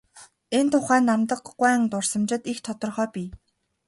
Энэ 0.57 0.69
тухай 0.73 1.01
Намдаг 1.07 1.39
гуайн 1.59 1.83
дурсамжид 1.91 2.43
их 2.51 2.57
тодорхой 2.65 3.07
бий. 3.13 3.29